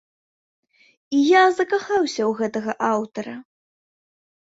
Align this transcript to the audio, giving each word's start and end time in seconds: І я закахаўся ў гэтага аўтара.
І 1.17 1.19
я 1.25 1.43
закахаўся 1.59 2.17
ў 2.17 2.31
гэтага 2.43 2.71
аўтара. 2.91 3.41